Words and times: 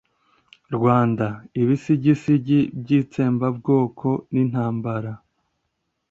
rwanda: 0.75 1.25
ibisigisigi 1.61 2.59
by'itsembabwoko 2.81 4.07
n'intambara 4.31 5.11